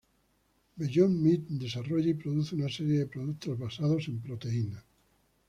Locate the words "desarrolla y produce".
1.51-2.55